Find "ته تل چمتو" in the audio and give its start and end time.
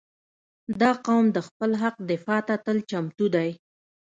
2.47-3.25